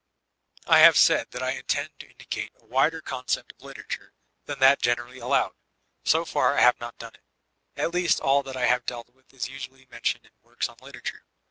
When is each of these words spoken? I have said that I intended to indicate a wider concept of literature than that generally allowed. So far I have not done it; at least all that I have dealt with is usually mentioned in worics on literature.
I 0.65 0.79
have 0.79 0.97
said 0.97 1.29
that 1.29 1.43
I 1.43 1.51
intended 1.51 1.99
to 1.99 2.09
indicate 2.09 2.53
a 2.59 2.65
wider 2.65 3.01
concept 3.01 3.51
of 3.53 3.61
literature 3.61 4.13
than 4.45 4.57
that 4.57 4.81
generally 4.81 5.19
allowed. 5.19 5.53
So 6.05 6.25
far 6.25 6.57
I 6.57 6.61
have 6.61 6.79
not 6.79 6.97
done 6.97 7.13
it; 7.13 7.23
at 7.77 7.93
least 7.93 8.19
all 8.19 8.41
that 8.41 8.57
I 8.57 8.65
have 8.65 8.87
dealt 8.87 9.09
with 9.13 9.31
is 9.31 9.47
usually 9.47 9.85
mentioned 9.91 10.25
in 10.25 10.31
worics 10.43 10.69
on 10.69 10.77
literature. 10.81 11.23